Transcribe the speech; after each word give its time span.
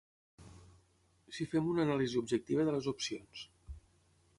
si 1.39 1.47
fem 1.53 1.69
una 1.75 1.85
anàlisi 1.89 2.21
objectiva 2.25 2.67
de 2.71 2.77
les 2.79 2.89
opcions 2.97 3.47